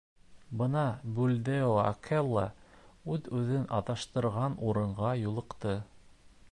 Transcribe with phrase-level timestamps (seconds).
[0.61, 0.85] Бына
[1.17, 2.47] Бульдео Акела
[3.17, 5.81] үҙ эҙен аҙаштырған урынға юлыҡты.